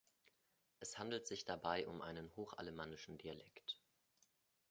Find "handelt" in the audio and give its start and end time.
0.97-1.27